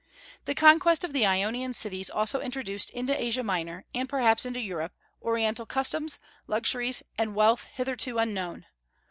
The 0.45 0.55
conquest 0.55 1.03
of 1.03 1.13
the 1.13 1.27
Ionian 1.27 1.75
cities 1.75 2.09
also 2.09 2.39
introduced 2.41 2.89
into 2.89 3.15
Asia 3.15 3.43
Minor 3.43 3.85
and 3.93 4.09
perhaps 4.09 4.47
into 4.47 4.59
Europe 4.59 4.93
Oriental 5.21 5.67
customs, 5.67 6.17
luxuries, 6.47 7.03
and 7.19 7.35
wealth 7.35 7.65
hitherto 7.75 8.17
unknown. 8.17 8.65